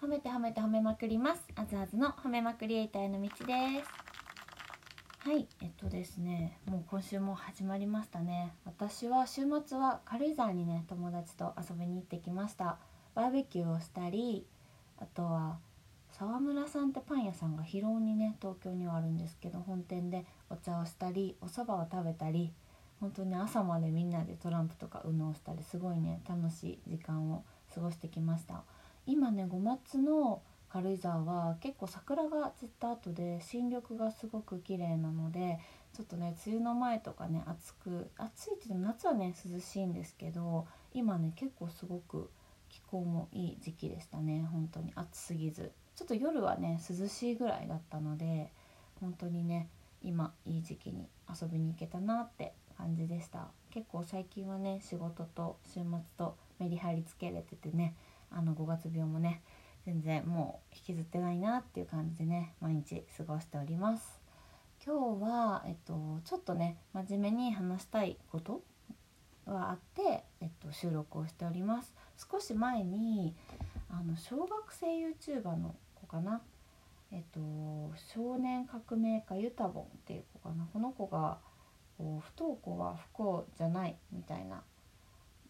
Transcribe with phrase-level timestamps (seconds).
[0.00, 1.42] 褒めて褒めて褒めまくります。
[1.56, 3.48] あずあずの褒めまくりエイターへの道です。
[5.18, 8.54] はいえっとですねもう今週も始まりましたね。
[8.64, 12.78] 私は週末は軽井沢にね友達と遊びに行ってきました。
[13.14, 14.46] バーベキューをしたり
[14.98, 15.58] あとは
[16.12, 22.54] 沢村さんってパン屋さんが広尾にね東京にはあるんですけど本店でお茶をしたりお蕎麦を食べたり
[23.00, 27.44] 本当に朝までみんなでトランプとか UNO をしたりすごいね楽しい時間を
[27.74, 28.64] 過ごしてきました。
[29.06, 35.58] 今ね5月の軽井沢は結構桜が散った後で新緑がすごく綺麗なので
[35.92, 42.30] ちょっとね梅雨の前とかね暑く暑いって言っても夏はね涼しいんですけど今ね結構すごく
[42.68, 44.46] 気候もいい時期でしたね。
[44.52, 45.72] 本当に暑すぎず。
[45.96, 48.52] ちょっと夜はね涼しいぐらいだったので
[49.00, 49.68] 本当にね
[50.02, 53.48] 今いい時期に遊びに行けたなって感じでした。
[53.70, 55.84] 結構最近はね仕事と週末
[56.16, 57.94] とメリハリつけれててね
[58.30, 59.42] あの5月病もね
[59.86, 64.20] 全然もう引きずってないなっていう感じでね毎日過ごしております。
[64.84, 68.62] 今日は、えっと、ちょっとね真面目に話したいこと
[69.46, 71.92] があって、えっと、収録をしております。
[72.30, 73.34] 少し前に
[73.90, 76.40] あの小学生 YouTuber の子かな。
[77.12, 77.40] えっと
[78.14, 80.66] 少年革命家ユタボンっていう子かな。
[80.72, 81.38] この子が
[81.98, 84.62] こう不登校は不幸じゃないみたいな、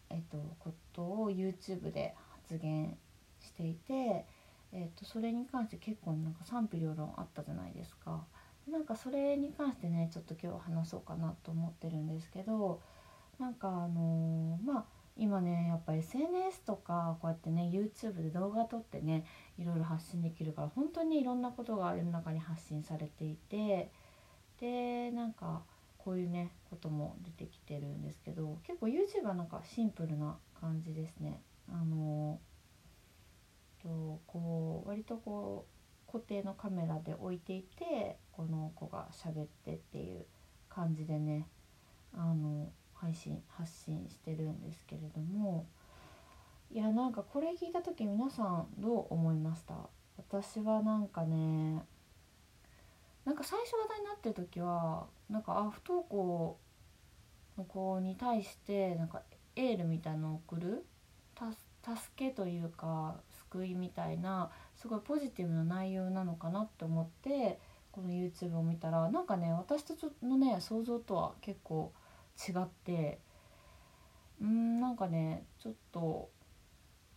[0.09, 2.15] えっと、ことを YouTube で
[2.51, 2.97] 発言
[3.39, 4.25] していて、
[4.73, 8.25] えっと、それに関して結構なんか賛否両論あったじゃないですか。
[8.69, 12.79] なんかそれに関してねちょっと今日話そうかなと思ってるんですけど
[13.39, 14.85] なんかあのー、まあ
[15.17, 19.25] 今ねやっぱ SNS とかこうやってね YouTube で動画撮ってね
[19.57, 23.89] いろいろ発信できるから本当にいろんなことが世の中に発信されていて
[24.59, 25.63] でなんか
[25.97, 31.41] こういうねことも出てきてるんですけど結構 YouTube はなんかシンプルな感じですね。
[31.71, 32.39] あの
[33.81, 35.65] とこう割とこ
[36.09, 40.25] う固定のカメラで置いていてこの子が喋ってっていう
[40.69, 41.47] 感じでね
[42.13, 45.65] あの配信発信してるんですけれども
[46.69, 49.75] いやなんかこれ聞いた時皆さんどう思いました？
[50.17, 51.83] 私はなんかね
[53.25, 56.57] なんか最初話題になってる時はなんかあ不登校
[57.57, 59.21] の子に対してなんか
[59.55, 60.85] エールみたいのを送る
[61.83, 63.15] 助けというか
[63.51, 67.59] 救いみたいなすごいポジティブな内容なのかなって思って
[67.91, 71.91] この YouTube を見たらなんかね私たちのね想像とは結構
[72.47, 73.19] 違って
[74.41, 76.29] うんなんかねちょっと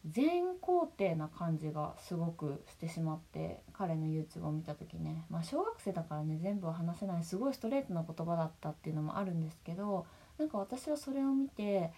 [0.07, 5.25] 全肯定な感じがすごくしてしまって彼の YouTube を見た時ね。
[5.31, 11.91] まあ小学生だからね全部は話せないすごいストレートな言葉だったっていうのもあるんですけどなんか私はそれを見て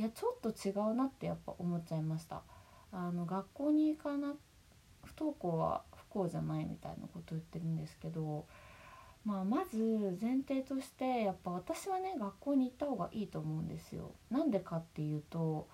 [0.00, 2.40] いやちょっと違うなってやっぱ思っちゃいました。
[2.90, 4.34] あの学校に行かな
[5.04, 8.46] 不登校は不幸じゃないみたいなこと言ってるんですけど
[9.26, 14.12] まあ、まず前提としてやっぱ私はね学校に行った方がいいと思うんですよ。
[14.30, 15.68] なんでかっていうと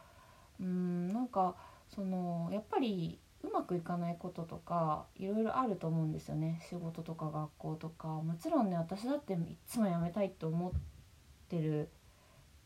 [0.60, 1.54] うんなんか
[1.88, 6.60] そのやっぱりうまくいかないこととかいろいろあると思うんですよね。
[6.68, 8.08] 仕事とか学校とか。
[8.08, 10.72] もちろんね私だっていつも辞めたいって思っ
[11.48, 11.88] てる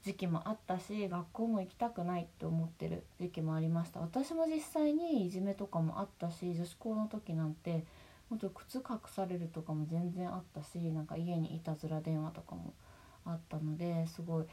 [0.02, 4.00] 時期もあったし学校も行きたくないって思ってる時期もありました。
[4.00, 7.84] 私も実際にいじめとかもあったし女子校の時なんて
[8.30, 12.72] ほんと靴隠されるとかも全然あったしなんか家にいたずら電話とかも
[13.26, 14.44] あったのですごい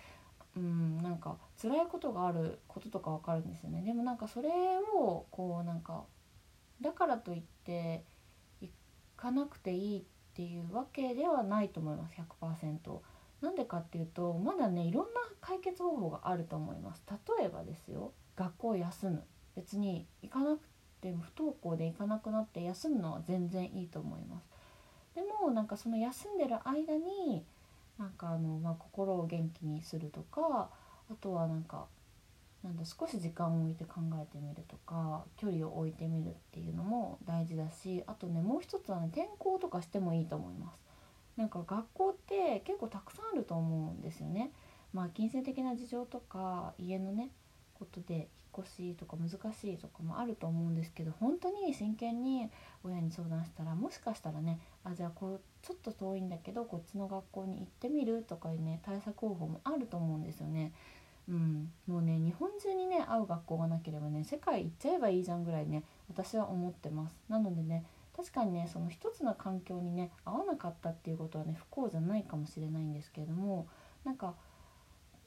[0.57, 3.83] うんなんか辛いことがあることとかわかるんですよね。
[3.83, 4.49] でもなんかそれ
[4.95, 6.03] をこうなんか
[6.81, 8.03] だからといって
[8.61, 8.69] 行
[9.15, 10.03] かなくていいっ
[10.33, 12.15] ていうわけではないと思います。
[12.41, 12.99] 100%。
[13.41, 17.03] なんでかっていうとまだねいろんな解決方法があると思います。
[17.37, 19.23] 例えばですよ学校休む。
[19.55, 20.59] 別に行かなく
[21.01, 24.47] ても不登校で行かなくなって休むのは全然いいと思います。
[25.15, 27.43] でもなんかその休んでる間に
[27.97, 30.69] なんかあの、まあ、心を元気にするとか
[31.09, 31.87] あとはなんか
[32.63, 40.86] なんだ少し時間を置いて考えてみるとか距離を置いてみるっていうのも大事だしあとねもう一つはね転校とかしてもいいと思います。
[41.37, 44.51] なんか学校って結構たくさんあると思うんですよね。
[44.93, 47.29] まあ金銭的な事情とか家のね
[47.75, 52.49] ことで引っ越しとか難しいとかもあると思うんですけど本当に真剣に
[52.83, 60.71] 親に相談したらもしかしたらねあじゃあこうちょっと遠いんだけどこっちの学校に行ってみるとかいうね対策方法もあると思うんですよね。
[61.29, 67.15] うん、もうね日本中にね合う学校がなければね世界行っちゃえばいいじゃんぐらいね私は思ってます。
[67.27, 67.83] なのでね
[68.17, 73.67] 確かにねその一つの環境にね合わなかったっていうことはね不幸じゃないかもしれないんですけれども
[74.03, 74.33] なんか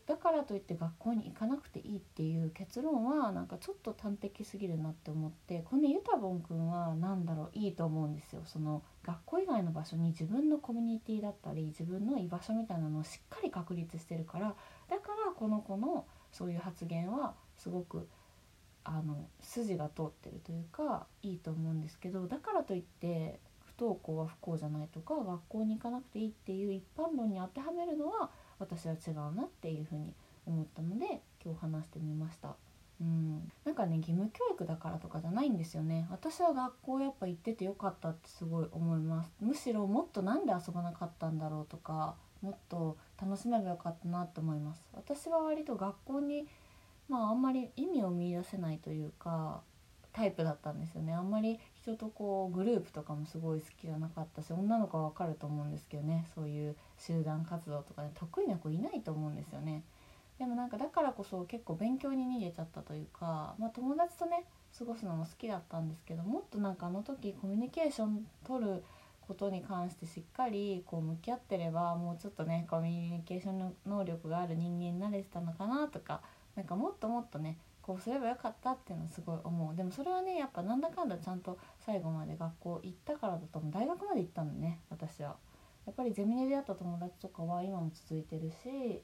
[0.06, 8.42] だからといって学校に行かなくていいっていう結論はなんかちょっと端的すぎるなって思ってこのユタボン君は何だろういいと思うんですよ。
[8.44, 14.56] その学校以外の場所に自分のコミュニティだったり自分の居場所みたいなのをしっかり確立してるから
[14.88, 18.08] だからこの子のそういう発言はすごく
[18.84, 23.38] あの筋が通ってるというかいいと思うんですけどだからといって
[23.76, 30.14] 不登校は不幸じゃないとか学校に行かなくていいっていう一般論に当てはめるのは私は違うなっていうふうに
[30.46, 32.56] 思ったので今日話してみました。
[33.00, 36.06] うん、なんかね義務教育だからとかじゃないんですよね。
[36.10, 39.32] 私は学校やっぱ行っててよかったってすごい思います。
[39.40, 44.82] むしろもっと何で遊ばなかったんだろうとかもっと楽しめばよかったなって思います。
[44.92, 46.46] 私は割と学校に
[47.10, 49.60] まああんまり意味を見いだせないというか
[50.12, 51.12] タイプだったんですよね。
[51.12, 56.26] あんまり人とこうグループとかもすごい好きじゃなかったし女の子はわかると思うんですけどね。
[56.34, 58.10] そういう集団活動とかね。
[58.14, 59.82] 得意な子いないと思うんですよね。
[60.38, 64.44] でもなんかだからこそ結構勉強に逃げちゃったというか、まあ、友達とね
[64.76, 68.82] 過ごすのも好きだったんですけどもっとなんかあの時コミュニケーション取る
[69.20, 76.22] ことに関してしっかりこう向き合ってればもうちょっとねコミュニケーションの能力がある人間になれてたのかなとか
[76.56, 79.74] なんかもっともっとねこうすればよかったっていうのはすごい思う。
[79.74, 83.72] でもそれはねやっぱなんだかんだちゃんと最後まで学校行ったからだと思う。
[83.72, 85.36] 大学まで行ったんだね私は。
[85.86, 89.02] やっぱりゼミで出会った友達とかは今も続いてるし、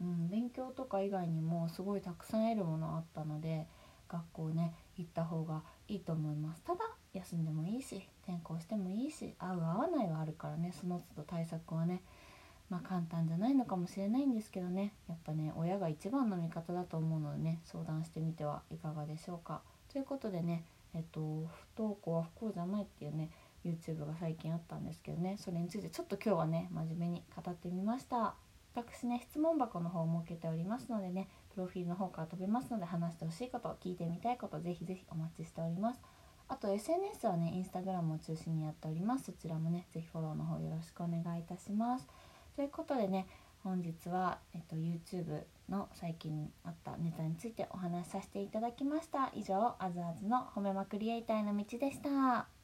[0.00, 3.66] うん、勉強とか以外にもすごいたくさん得るものあったので
[4.08, 6.62] 学校ね行った方がいいと思います。
[6.62, 6.80] ただ
[7.14, 12.02] 休んでもいいし転校してもいいし合う合わないはあるからねその都度対策はね。
[12.72, 14.94] まあ簡単じゃないのかもしれないんですけどね。
[15.06, 19.60] やっぱね親が一番の味方だと思うのでね相談してみてはいかがでしょうか。
[19.92, 20.64] ということでね
[20.94, 21.46] えっと不
[21.76, 23.28] 登校は不幸じゃないっていうね
[23.62, 25.36] YouTube が最近あったんですけどね。
[25.38, 28.36] それについてちょっと今日はね真面目に語ってみました。
[28.74, 36.00] 私ね質問箱の方を設けておりますのでねプロフィールの方から飛べますので話してほしいこと聞いてみたいことぜひぜひお待ちしております。
[36.48, 39.24] あと SNS はねインスタグラムを中心にやっております。
[39.26, 42.06] そちらもねぜひフォローの方よろしくお願いいたします。
[42.56, 43.26] ということでね
[43.62, 49.30] 本日は、えっと、YouTube の最近あったネタについてお話しさせていただきました。
[49.34, 52.61] 以上あずあずの褒めまくりエイターの道でした。